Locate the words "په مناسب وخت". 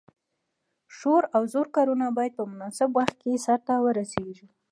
2.37-3.15